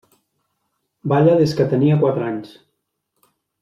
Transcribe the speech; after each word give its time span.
Balla 1.13 1.37
des 1.43 1.55
que 1.61 1.69
tenia 1.77 2.01
quatre 2.03 2.29
anys. 2.33 2.59